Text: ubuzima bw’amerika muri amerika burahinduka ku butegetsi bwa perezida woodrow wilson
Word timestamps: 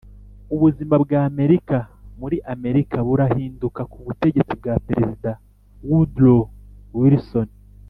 ubuzima 0.55 0.95
bw’amerika 1.03 1.77
muri 2.19 2.37
amerika 2.53 2.97
burahinduka 3.07 3.81
ku 3.91 3.97
butegetsi 4.05 4.53
bwa 4.59 4.75
perezida 4.87 5.31
woodrow 5.87 6.41
wilson 6.99 7.47